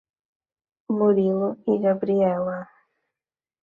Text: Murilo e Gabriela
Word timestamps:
Murilo 0.97 1.49
e 1.71 1.77
Gabriela 1.83 2.59